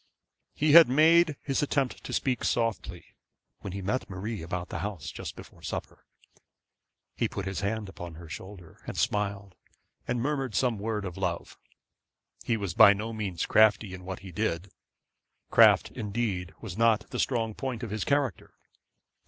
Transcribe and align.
He 0.55 0.73
made 0.85 1.35
his 1.43 1.61
attempt 1.61 2.03
to 2.05 2.11
speak 2.11 2.43
softly 2.43 3.05
when 3.59 3.71
he 3.71 3.83
met 3.83 4.09
Marie 4.09 4.41
about 4.41 4.69
the 4.69 4.79
house 4.79 5.11
just 5.11 5.35
before 5.35 5.61
supper. 5.61 6.07
He 7.15 7.27
put 7.27 7.45
his 7.45 7.59
hand 7.59 7.87
upon 7.87 8.15
her 8.15 8.27
shoulder, 8.27 8.81
and 8.87 8.97
smiled, 8.97 9.53
and 10.07 10.19
murmured 10.19 10.55
some 10.55 10.79
word 10.79 11.05
of 11.05 11.17
love. 11.17 11.59
He 12.43 12.57
was 12.57 12.73
by 12.73 12.93
no 12.93 13.13
means 13.13 13.45
crafty 13.45 13.93
in 13.93 14.03
what 14.03 14.21
he 14.21 14.31
did. 14.31 14.71
Craft 15.51 15.91
indeed 15.91 16.55
was 16.61 16.75
not 16.79 17.07
the 17.11 17.19
strong 17.19 17.53
point 17.53 17.83
of 17.83 17.91
his 17.91 18.03
character. 18.03 18.55